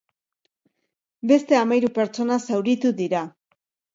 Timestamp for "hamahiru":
1.59-1.91